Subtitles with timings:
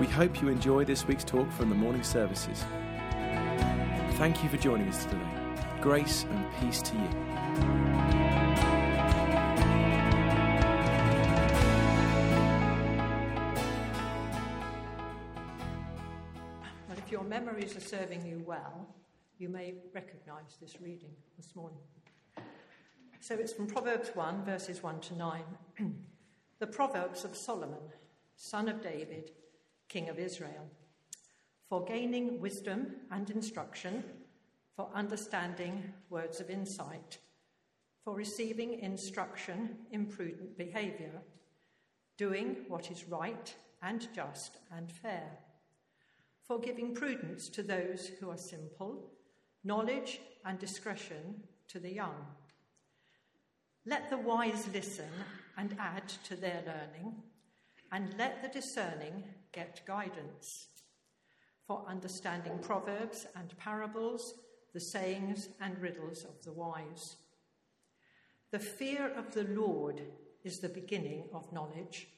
[0.00, 2.64] We hope you enjoy this week's talk from the morning services.
[4.12, 5.20] Thank you for joining us today.
[5.82, 7.08] Grace and peace to you.
[16.88, 18.88] Well, if your memories are serving you well,
[19.36, 21.82] you may recognize this reading this morning.
[23.20, 25.42] So it's from Proverbs 1, verses 1 to 9.
[26.58, 27.82] the Proverbs of Solomon,
[28.34, 29.32] son of David,
[29.90, 30.70] king of Israel,
[31.68, 34.02] for gaining wisdom and instruction,
[34.74, 37.18] for understanding words of insight,
[38.02, 41.20] for receiving instruction in prudent behavior,
[42.16, 45.28] doing what is right and just and fair,
[46.42, 49.10] for giving prudence to those who are simple,
[49.64, 52.14] knowledge and discretion to the young.
[53.86, 55.10] Let the wise listen
[55.56, 57.22] and add to their learning,
[57.92, 60.68] and let the discerning get guidance.
[61.66, 64.34] For understanding proverbs and parables,
[64.72, 67.16] the sayings and riddles of the wise.
[68.50, 70.02] The fear of the Lord
[70.44, 72.08] is the beginning of knowledge,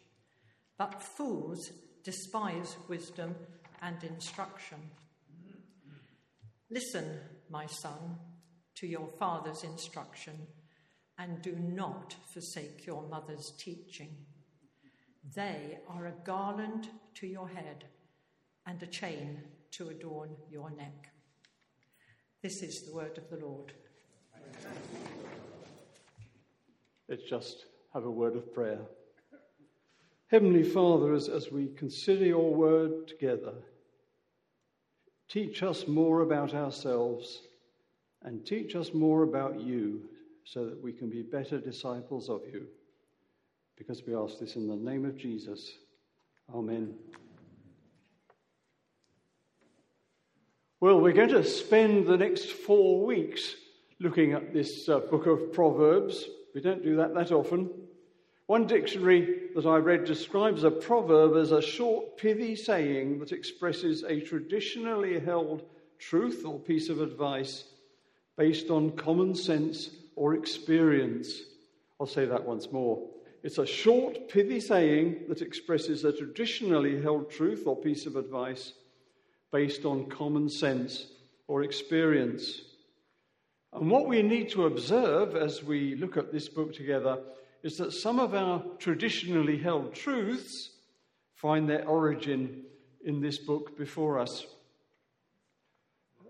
[0.79, 1.71] but fools
[2.05, 3.35] despise wisdom
[3.83, 4.79] and instruction.
[6.71, 7.21] Listen,
[7.51, 8.17] my son,
[8.77, 10.47] to your father's instruction,
[11.19, 14.17] and do not forsake your mother's teaching.
[15.35, 17.85] They are a garland to your head
[18.67, 19.41] and a chain
[19.73, 21.11] to adorn your neck.
[22.43, 23.73] This is the word of the Lord.
[27.09, 28.81] Let's just have a word of prayer.
[30.27, 33.55] Heavenly Father, as, as we consider your word together,
[35.29, 37.43] teach us more about ourselves
[38.23, 40.03] and teach us more about you
[40.45, 42.67] so that we can be better disciples of you.
[43.83, 45.73] Because we ask this in the name of Jesus.
[46.55, 46.95] Amen.
[50.79, 53.57] Well, we're going to spend the next four weeks
[53.99, 56.25] looking at this uh, book of Proverbs.
[56.55, 57.71] We don't do that that often.
[58.47, 64.05] One dictionary that I read describes a proverb as a short, pithy saying that expresses
[64.05, 65.65] a traditionally held
[65.99, 67.65] truth or piece of advice
[68.37, 71.41] based on common sense or experience.
[71.99, 73.09] I'll say that once more.
[73.43, 78.75] It's a short, pithy saying that expresses a traditionally held truth or piece of advice
[79.51, 81.09] based on common sense
[81.49, 82.63] or experience.
[83.73, 87.19] And what we need to observe as we look at this book together
[87.65, 90.71] is that some of our traditionally held truths
[91.35, 92.63] find their origin
[93.05, 94.47] in this book before us.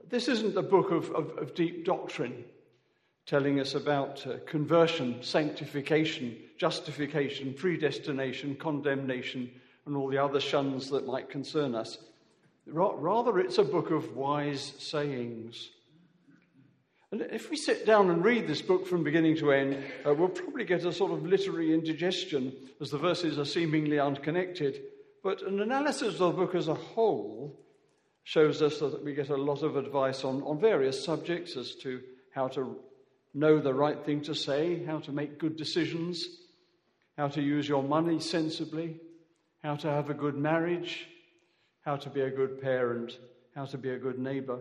[0.09, 2.45] This isn't a book of, of, of deep doctrine
[3.27, 9.51] telling us about uh, conversion, sanctification, justification, predestination, condemnation,
[9.87, 11.99] and all the other shuns that might concern us.
[12.67, 15.71] Rather, it's a book of wise sayings.
[17.11, 20.29] And if we sit down and read this book from beginning to end, uh, we'll
[20.29, 24.81] probably get a sort of literary indigestion as the verses are seemingly unconnected.
[25.23, 27.61] But an analysis of the book as a whole
[28.25, 32.01] shows us that we get a lot of advice on, on various subjects as to
[32.35, 32.79] how to
[33.35, 36.27] know the right thing to say, how to make good decisions,
[37.17, 39.01] how to use your money sensibly,
[39.63, 41.07] how to have a good marriage,
[41.83, 43.19] how to be a good parent,
[43.55, 44.59] how to be a good neighbor.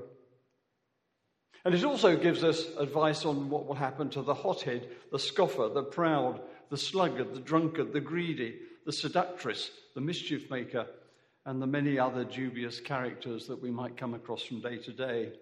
[1.64, 5.70] And it also gives us advice on what will happen to the hothead, the scoffer,
[5.74, 10.88] the proud, the sluggard, the drunkard, the greedy, the seductress, the mischief maker,
[11.46, 15.34] and the many other dubious characters that we might come across from day to day.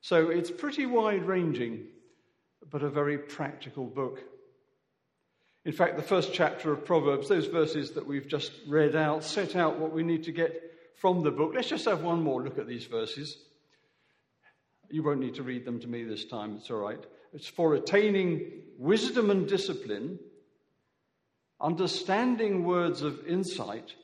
[0.00, 1.86] So it's pretty wide ranging,
[2.70, 4.20] but a very practical book.
[5.64, 9.56] In fact, the first chapter of Proverbs, those verses that we've just read out, set
[9.56, 11.52] out what we need to get from the book.
[11.54, 13.36] Let's just have one more look at these verses.
[14.90, 17.04] You won't need to read them to me this time, it's all right.
[17.32, 20.20] It's for attaining wisdom and discipline,
[21.60, 23.94] understanding words of insight,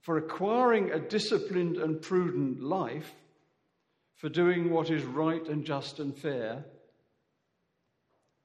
[0.00, 3.12] for acquiring a disciplined and prudent life,
[4.14, 6.64] for doing what is right and just and fair,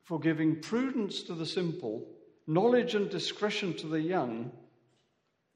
[0.07, 2.07] for giving prudence to the simple,
[2.47, 4.51] knowledge and discretion to the young,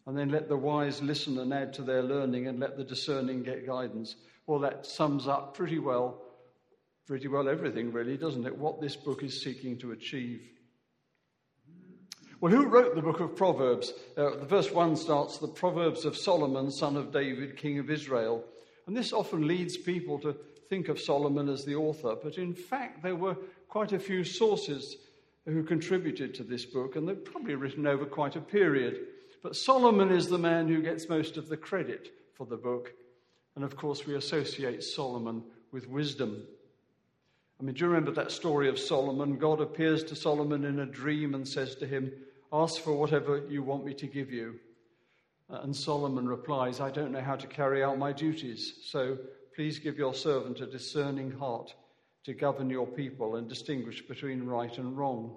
[0.05, 3.43] And then let the wise listen and add to their learning, and let the discerning
[3.43, 4.15] get guidance.
[4.47, 6.21] Well, that sums up pretty well,
[7.07, 8.57] pretty well everything, really, doesn't it?
[8.57, 10.41] What this book is seeking to achieve.
[12.41, 13.93] Well, who wrote the book of Proverbs?
[14.17, 18.43] Uh, the verse 1 starts The Proverbs of Solomon, son of David, king of Israel.
[18.87, 20.35] And this often leads people to
[20.71, 23.35] think of Solomon as the author, but in fact, there were
[23.67, 24.95] quite a few sources
[25.43, 29.01] who contributed to this book, and they're probably written over quite a period.
[29.43, 32.93] But Solomon is the man who gets most of the credit for the book.
[33.55, 36.41] And of course, we associate Solomon with wisdom.
[37.59, 39.37] I mean, do you remember that story of Solomon?
[39.37, 42.13] God appears to Solomon in a dream and says to him,
[42.53, 44.55] Ask for whatever you want me to give you.
[45.49, 49.17] And Solomon replies, I don't know how to carry out my duties, so
[49.55, 51.73] please give your servant a discerning heart
[52.23, 55.35] to govern your people and distinguish between right and wrong.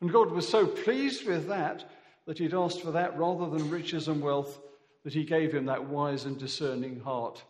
[0.00, 1.90] And God was so pleased with that
[2.26, 4.58] that he'd asked for that rather than riches and wealth,
[5.04, 7.42] that he gave him that wise and discerning heart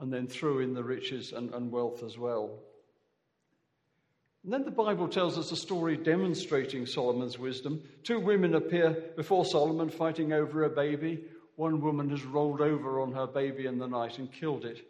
[0.00, 2.58] and then threw in the riches and, and wealth as well.
[4.42, 7.82] And then the Bible tells us a story demonstrating Solomon's wisdom.
[8.02, 11.24] Two women appear before Solomon fighting over a baby.
[11.56, 14.86] One woman has rolled over on her baby in the night and killed it.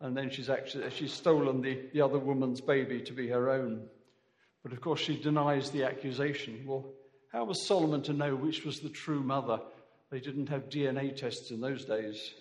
[0.00, 3.86] And then she's actually she's stolen the, the other woman's baby to be her own.
[4.62, 6.64] But of course, she denies the accusation.
[6.66, 6.92] Well,
[7.32, 9.60] how was Solomon to know which was the true mother?
[10.10, 12.32] They didn't have DNA tests in those days.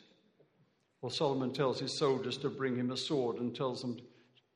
[1.01, 3.97] Well, Solomon tells his soldiers to bring him a sword and tells them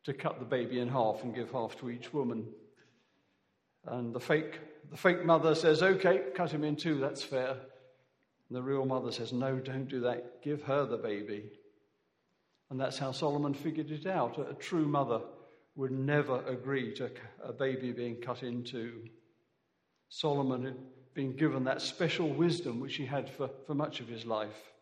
[0.03, 2.47] to cut the baby in half and give half to each woman.
[3.85, 4.59] And the fake,
[4.89, 7.51] the fake mother says, Okay, cut him in two, that's fair.
[7.51, 10.41] And the real mother says, No, don't do that.
[10.41, 11.51] Give her the baby.
[12.73, 14.39] And that's how Solomon figured it out.
[14.39, 15.21] A true mother
[15.75, 17.11] would never agree to
[17.43, 19.09] a baby being cut into.
[20.09, 20.77] Solomon had
[21.13, 24.73] been given that special wisdom which he had for, for much of his life.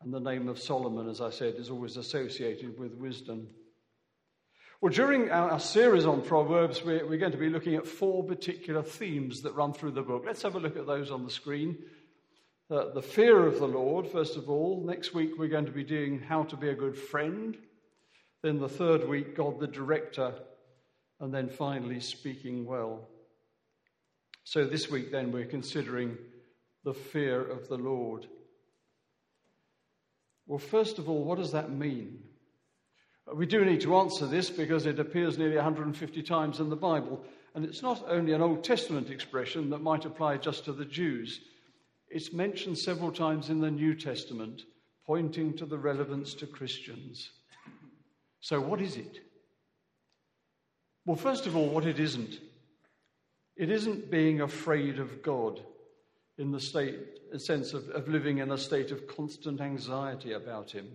[0.00, 3.48] And the name of Solomon, as I said, is always associated with wisdom.
[4.80, 9.42] Well, during our, series on Proverbs, we're, going to be looking at four particular themes
[9.42, 10.22] that run through the book.
[10.24, 11.76] Let's have a look at those on the screen.
[12.68, 14.82] Uh, the fear of the Lord, first of all.
[14.84, 17.56] Next week, we're going to be doing how to be a good friend.
[18.42, 20.34] Then the third week, God the director.
[21.20, 23.06] And then finally, speaking well.
[24.42, 26.18] So this week, then, we're considering
[26.82, 28.26] the fear of the Lord.
[30.48, 32.18] Well, first of all, what does that mean?
[33.32, 37.24] We do need to answer this because it appears nearly 150 times in the Bible.
[37.54, 41.40] And it's not only an Old Testament expression that might apply just to the Jews,
[42.08, 44.62] it's mentioned several times in the New Testament,
[45.06, 47.30] pointing to the relevance to Christians.
[48.40, 49.20] So, what is it?
[51.04, 52.40] Well, first of all, what it isn't.
[53.56, 55.60] It isn't being afraid of God
[56.38, 56.98] in the state,
[57.38, 60.88] sense of, of living in a state of constant anxiety about Him.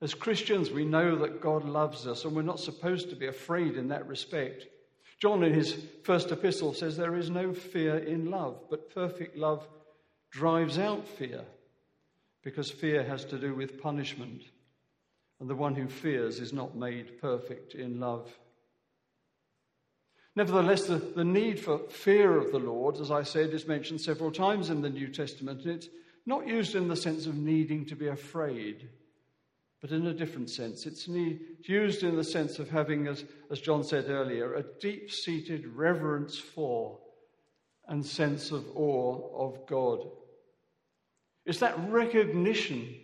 [0.00, 3.76] As Christians, we know that God loves us, and we're not supposed to be afraid
[3.76, 4.66] in that respect.
[5.22, 9.64] John, in his first epistle, says there is no fear in love, but perfect love
[10.32, 11.42] drives out fear,
[12.42, 14.42] because fear has to do with punishment,
[15.38, 18.36] and the one who fears is not made perfect in love.
[20.34, 24.32] Nevertheless, the, the need for fear of the Lord, as I said, is mentioned several
[24.32, 25.88] times in the New Testament, and it's
[26.26, 28.88] not used in the sense of needing to be afraid,
[29.82, 30.86] but in a different sense.
[30.86, 35.66] It's used in the sense of having, as, as John said earlier, a deep seated
[35.66, 36.98] reverence for
[37.88, 40.08] and sense of awe of God.
[41.44, 42.94] It's that recognition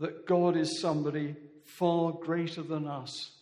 [0.00, 3.36] that God is somebody far greater than us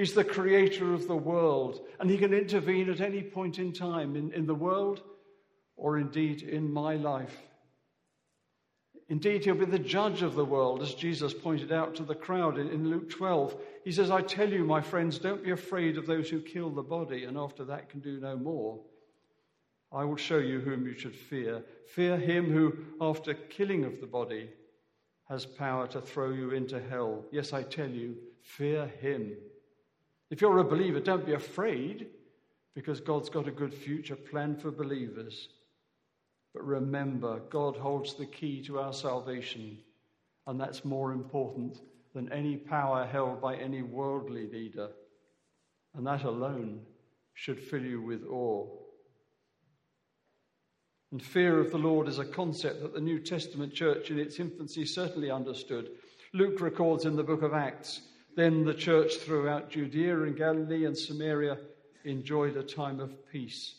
[0.00, 4.16] He's the creator of the world, and He can intervene at any point in time
[4.16, 5.02] in, in the world
[5.76, 7.36] or indeed in my life.
[9.10, 12.58] Indeed, He'll be the judge of the world, as Jesus pointed out to the crowd
[12.58, 13.60] in, Luke 12.
[13.84, 16.82] He says, I tell you, my friends, don't be afraid of those who kill the
[16.82, 18.78] body and after that can do no more.
[19.92, 21.64] I will show you whom you should fear.
[21.88, 24.48] Fear him who, after killing of the body,
[25.28, 27.24] has power to throw you into hell.
[27.32, 29.32] Yes, I tell you, fear him.
[30.30, 32.06] If you're a believer, don't be afraid
[32.76, 35.48] because God's got a good future plan for believers.
[36.52, 39.78] But remember, God holds the key to our salvation,
[40.46, 41.80] and that's more important
[42.14, 44.90] than any power held by any worldly leader.
[45.94, 46.80] And that alone
[47.34, 48.68] should fill you with awe.
[51.12, 54.38] And fear of the Lord is a concept that the New Testament church in its
[54.38, 55.90] infancy certainly understood.
[56.32, 58.02] Luke records in the book of Acts
[58.36, 61.58] then the church throughout Judea and Galilee and Samaria
[62.04, 63.74] enjoyed a time of peace.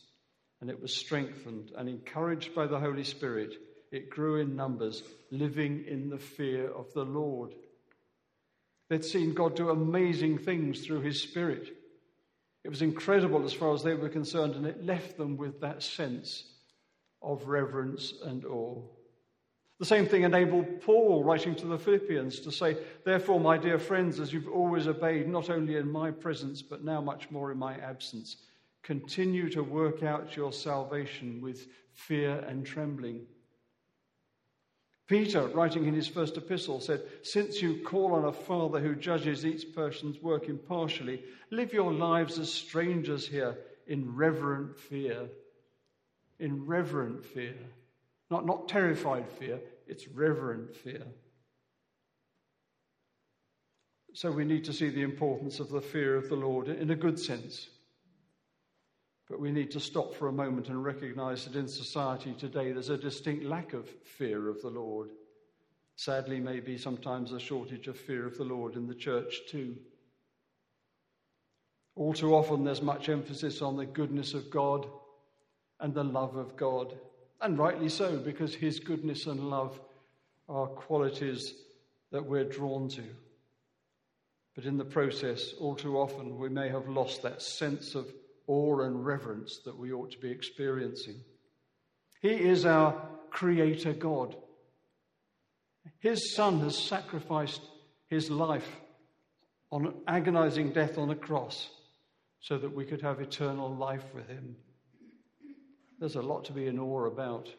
[0.61, 3.55] And it was strengthened and encouraged by the Holy Spirit.
[3.91, 7.53] It grew in numbers, living in the fear of the Lord.
[8.89, 11.67] They'd seen God do amazing things through His Spirit.
[12.63, 15.81] It was incredible as far as they were concerned, and it left them with that
[15.81, 16.43] sense
[17.21, 18.81] of reverence and awe.
[19.79, 24.19] The same thing enabled Paul, writing to the Philippians, to say, Therefore, my dear friends,
[24.19, 27.73] as you've always obeyed, not only in my presence, but now much more in my
[27.79, 28.37] absence,
[28.83, 33.25] continue to work out your salvation with fear and trembling.
[35.07, 39.45] Peter, writing in his first epistle, said, Since you call on a Father who judges
[39.45, 43.57] each person's work impartially, live your lives as strangers here
[43.87, 45.27] in reverent fear.
[46.39, 47.55] In reverent fear.
[48.29, 51.03] Not, not terrified fear, it's reverent fear.
[54.13, 56.95] So we need to see the importance of the fear of the Lord in a
[56.95, 57.67] good sense.
[59.31, 62.89] But we need to stop for a moment and recognize that in society today there's
[62.89, 65.11] a distinct lack of fear of the Lord.
[65.95, 69.77] Sadly, maybe sometimes a shortage of fear of the Lord in the church too.
[71.95, 74.85] All too often there's much emphasis on the goodness of God
[75.79, 76.93] and the love of God.
[77.39, 79.79] And rightly so, because his goodness and love
[80.49, 81.53] are qualities
[82.11, 83.03] that we're drawn to.
[84.57, 88.11] But in the process, all too often, we may have lost that sense of
[88.47, 91.15] awe and reverence that we ought to be experiencing.
[92.21, 94.35] He is our Creator God.
[95.99, 97.61] His Son has sacrificed
[98.07, 98.67] his life
[99.71, 101.69] on an agonizing death on a cross
[102.41, 104.55] so that we could have eternal life with him.
[105.99, 107.49] There's a lot to be in awe about.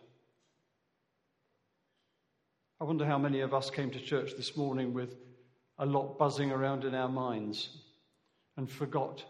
[2.80, 5.14] I wonder how many of us came to church this morning with
[5.78, 7.68] a lot buzzing around in our minds
[8.56, 9.24] and forgot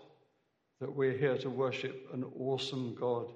[0.82, 3.26] that we're here to worship an awesome God.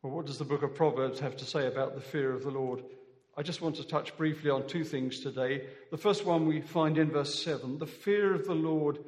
[0.00, 2.52] Well, what does the book of Proverbs have to say about the fear of the
[2.52, 2.84] Lord?
[3.36, 5.66] I just want to touch briefly on two things today.
[5.90, 9.00] The first one we find in verse 7 the fear of the Lord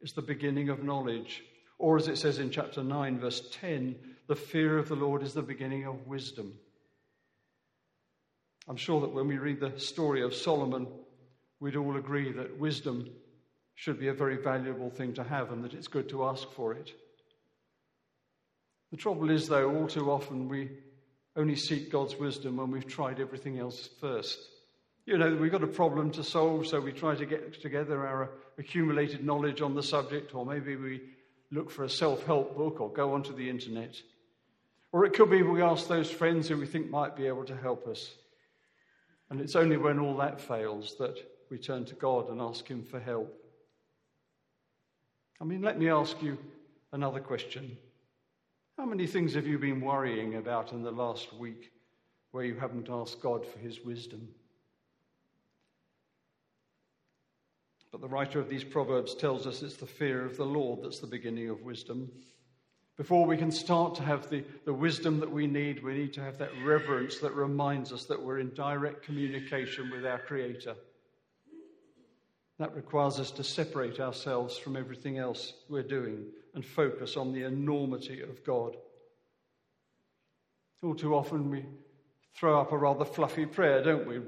[0.00, 1.42] is the beginning of knowledge.
[1.80, 3.96] Or as it says in chapter 9, verse 10,
[4.28, 6.52] the fear of the Lord is the beginning of wisdom.
[8.68, 10.86] I'm sure that when we read the story of Solomon,
[11.58, 13.10] we'd all agree that wisdom
[13.76, 16.72] should be a very valuable thing to have and that it's good to ask for
[16.72, 16.90] it.
[18.90, 20.70] The trouble is, though, all too often we
[21.36, 24.38] only seek God's wisdom when we've tried everything else first.
[25.04, 28.30] You know, we've got a problem to solve, so we try to get together our
[28.58, 31.02] accumulated knowledge on the subject, or maybe we
[31.52, 33.94] look for a self help book or go onto the internet.
[34.90, 37.56] Or it could be we ask those friends who we think might be able to
[37.56, 38.10] help us.
[39.28, 41.18] And it's only when all that fails that
[41.50, 43.45] we turn to God and ask Him for help.
[45.40, 46.38] I mean, let me ask you
[46.92, 47.76] another question.
[48.78, 51.72] How many things have you been worrying about in the last week
[52.30, 54.28] where you haven't asked God for His wisdom?
[57.92, 60.98] But the writer of these Proverbs tells us it's the fear of the Lord that's
[60.98, 62.10] the beginning of wisdom.
[62.96, 66.22] Before we can start to have the, the wisdom that we need, we need to
[66.22, 70.74] have that reverence that reminds us that we're in direct communication with our Creator.
[72.58, 77.42] That requires us to separate ourselves from everything else we're doing and focus on the
[77.42, 78.76] enormity of God.
[80.82, 81.66] All too often we
[82.34, 84.20] throw up a rather fluffy prayer, don't we,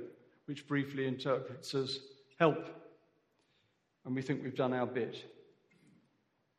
[0.47, 2.01] which briefly interprets as
[2.39, 2.69] help
[4.09, 5.23] and we think we've done our bit.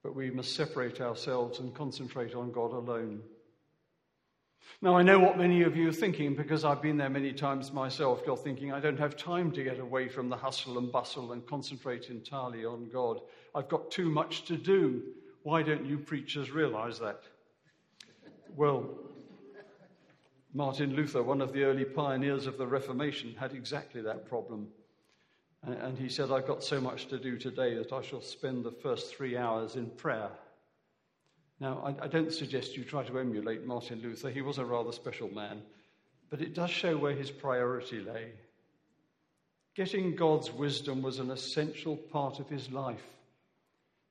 [0.03, 3.21] But we must separate ourselves and concentrate on God alone.
[4.81, 7.73] Now, I know what many of you are thinking because I've been there many times
[7.73, 8.21] myself.
[8.25, 11.45] You're thinking, I don't have time to get away from the hustle and bustle and
[11.45, 13.19] concentrate entirely on God.
[13.53, 15.01] I've got too much to do.
[15.43, 17.23] Why don't you preachers realize that?
[18.55, 18.89] Well,
[20.53, 24.69] Martin Luther, one of the early pioneers of the Reformation, had exactly that problem.
[25.61, 28.71] And he said, I've got so much to do today that I shall spend the
[28.71, 30.29] first three hours in prayer.
[31.59, 34.29] Now, I, I, don't suggest you try to emulate Martin Luther.
[34.29, 35.61] He was a rather special man.
[36.29, 38.31] But it does show where his priority lay.
[39.75, 43.03] Getting God's wisdom was an essential part of his life.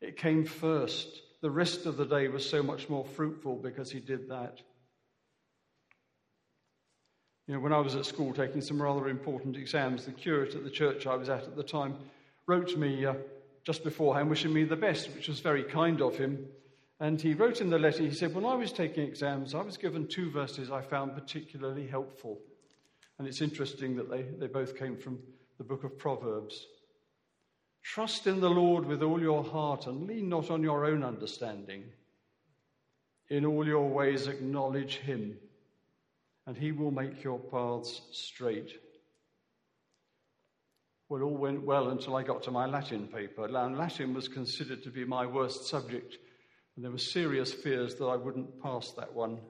[0.00, 1.09] It came first.
[1.40, 4.61] The rest of the day was so much more fruitful because he did that.
[7.47, 10.64] You know, when I was at school taking some rather important exams, the curate at
[10.64, 11.97] the church I was at at the time
[12.47, 13.14] wrote to me uh,
[13.64, 16.47] just beforehand wishing me the best, which was very kind of him.
[17.00, 19.76] And he wrote in the letter, he said, When I was taking exams, I was
[19.76, 22.40] given two verses I found particularly helpful.
[23.19, 25.19] And it's interesting that they, they both came from
[25.59, 26.67] the book of Proverbs.
[27.83, 31.85] Trust in the Lord with all your heart and lean not on your own understanding.
[33.28, 35.37] In all your ways, acknowledge him,
[36.47, 38.73] and he will make your paths straight.
[41.09, 43.47] Well, all went well until I got to my Latin paper.
[43.47, 46.19] And Latin was considered to be my worst subject,
[46.78, 49.40] and there were serious fears that I wouldn't pass that one.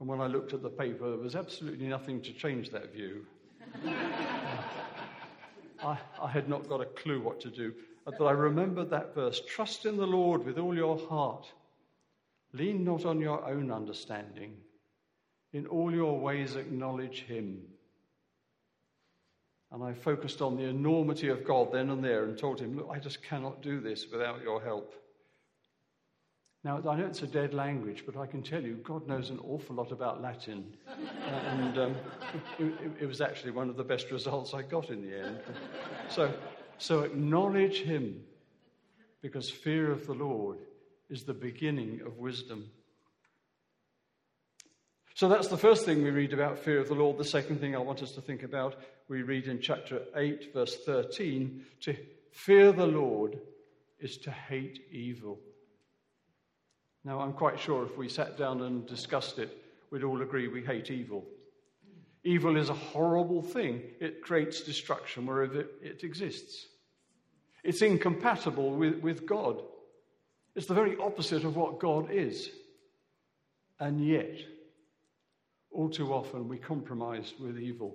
[0.00, 3.24] And when I looked at the paper, there was absolutely nothing to change that view.
[5.80, 7.72] I, I, had not got a clue what to do.
[8.04, 11.46] But I remembered that verse Trust in the Lord with all your heart.
[12.52, 14.56] Lean not on your own understanding.
[15.52, 17.62] In all your ways, acknowledge Him.
[19.70, 22.90] And I focused on the enormity of God then and there and told Him, Look,
[22.90, 24.96] I just cannot do this without your help.
[26.64, 29.38] Now, I know it's a dead language, but I can tell you, God knows an
[29.46, 30.74] awful lot about Latin.
[31.26, 31.94] and um,
[32.58, 35.40] it, it, was actually one of the best results I got in the end.
[36.08, 36.32] So,
[36.78, 38.22] so acknowledge Him,
[39.20, 40.56] because fear of the Lord
[41.10, 42.70] is the beginning of wisdom.
[45.14, 47.18] So that's the first thing we read about fear of the Lord.
[47.18, 48.76] The second thing I want us to think about,
[49.08, 51.94] we read in chapter 8, verse 13 to
[52.32, 53.38] fear the Lord
[54.00, 55.38] is to hate evil.
[57.04, 60.64] Now, I'm quite sure if we sat down and discussed it, we'd all agree we
[60.64, 61.24] hate evil.
[62.24, 66.66] Evil is a horrible thing, it creates destruction wherever it exists.
[67.62, 69.62] It's incompatible with, with God.
[70.54, 72.50] It's the very opposite of what God is.
[73.78, 74.38] And yet,
[75.70, 77.94] all too often, we compromise with evil.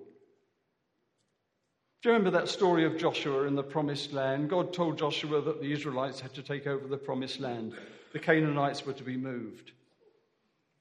[2.02, 4.50] Do you remember that story of Joshua in the promised land?
[4.50, 7.74] God told Joshua that the Israelites had to take over the promised land
[8.12, 9.72] the Canaanites were to be moved.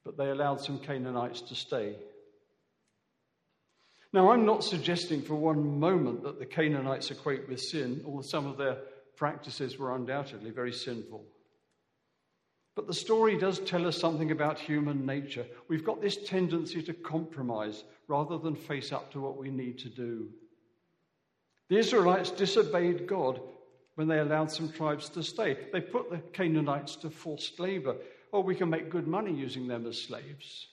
[0.03, 1.95] But they allowed some Canaanites to stay.
[4.11, 8.47] Now, I'm not suggesting for one moment that the Canaanites equate with sin, although some
[8.47, 8.77] of their
[9.15, 11.23] practices were undoubtedly very sinful.
[12.75, 15.45] But the story does tell us something about human nature.
[15.67, 19.89] We've got this tendency to compromise rather than face up to what we need to
[19.89, 20.29] do.
[21.67, 23.41] The Israelites disobeyed God
[23.99, 25.57] when they allowed some tribes to stay.
[25.73, 27.97] They put the Canaanites to forced labor.
[28.31, 30.67] Oh, we can make good money using them as slaves.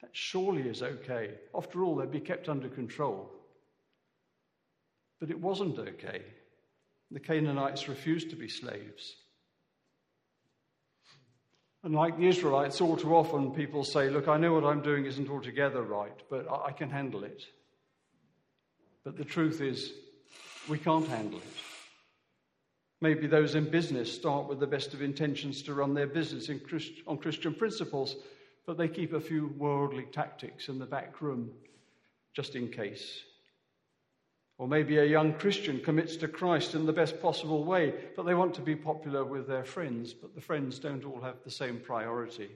[0.00, 1.32] That surely is okay.
[1.52, 3.32] After all, they'd be kept under control.
[5.18, 6.22] But it wasn't okay.
[7.10, 9.16] The Canaanites refused to be slaves.
[11.82, 15.04] And like the Israelites, all too often people say, Look, I know what I'm doing
[15.04, 17.42] isn't altogether right, but I can handle it.
[19.02, 19.92] But the truth is,
[20.68, 21.69] we can't handle it.
[23.00, 27.02] Maybe those in business start with the best of intentions to run their business Christ-
[27.06, 28.16] on Christian principles,
[28.66, 31.50] but they keep a few worldly tactics in the back room
[32.34, 33.24] just in case.
[34.58, 38.34] Or maybe a young Christian commits to Christ in the best possible way, but they
[38.34, 41.80] want to be popular with their friends, but the friends don't all have the same
[41.80, 42.50] priority.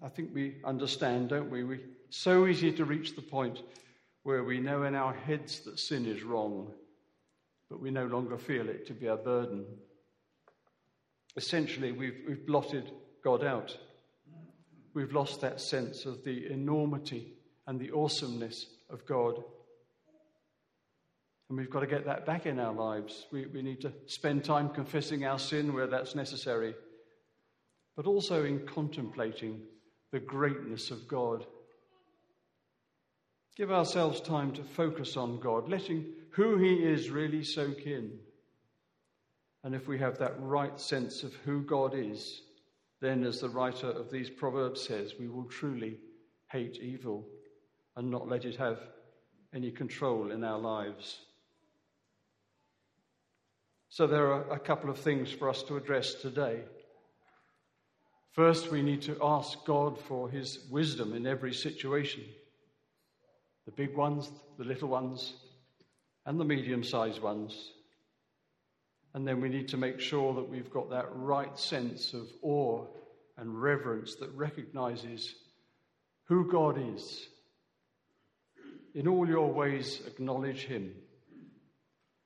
[0.00, 1.64] I think we understand, don't we?
[1.64, 3.62] We so easy to reach the point
[4.22, 6.72] where we know in our heads that sin is wrong
[7.68, 9.66] but we no longer feel it to be a burden.
[11.36, 12.90] Essentially, we've, we've blotted
[13.22, 13.76] God out.
[14.94, 17.34] We've lost that sense of the enormity
[17.66, 19.42] and the awesomeness of God.
[21.48, 23.26] And we've got to get that back in our lives.
[23.30, 26.74] We, we need to spend time confessing our sin where that's necessary,
[27.96, 29.60] but also in contemplating
[30.10, 31.46] the greatness of God.
[33.58, 38.12] Give ourselves time to focus on God, letting who He is really soak in.
[39.64, 42.42] And if we have that right sense of who God is,
[43.00, 45.98] then, as the writer of these Proverbs says, we will truly
[46.52, 47.26] hate evil
[47.96, 48.78] and not let it have
[49.52, 51.18] any control in our lives.
[53.88, 56.60] So, there are a couple of things for us to address today.
[58.30, 62.22] First, we need to ask God for His wisdom in every situation
[63.68, 65.34] the big ones, the little ones,
[66.24, 67.70] and the medium sized ones.
[69.12, 72.86] And then we need to make sure that we've got that right sense of awe
[73.36, 75.34] and reverence that recognizes
[76.28, 77.28] who God is.
[78.94, 80.94] In all your ways, acknowledge Him,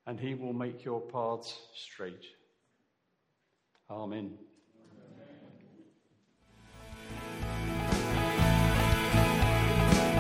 [0.07, 2.25] and He will make your paths straight.
[3.91, 4.39] Amen.